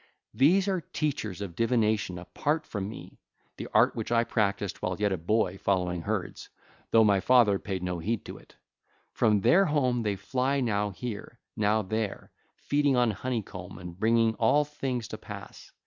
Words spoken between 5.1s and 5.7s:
a boy